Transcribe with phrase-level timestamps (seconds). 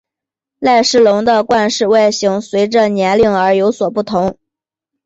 [0.57, 4.35] 赖氏龙的冠饰外形随者年龄而有所不同。